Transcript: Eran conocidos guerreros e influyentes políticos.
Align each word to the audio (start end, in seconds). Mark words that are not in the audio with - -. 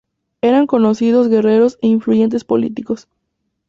Eran 0.41 0.65
conocidos 0.65 1.27
guerreros 1.27 1.77
e 1.83 1.87
influyentes 1.89 2.43
políticos. 2.43 3.07